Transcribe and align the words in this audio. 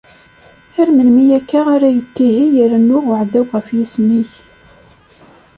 Ar 0.79 0.87
melmi 0.95 1.25
akka 1.39 1.59
ara 1.73 1.89
yettihiy 1.95 2.53
irennu 2.63 2.97
uɛdaw 3.11 3.47
ɣef 3.53 3.67
yisem-ik? 3.77 4.31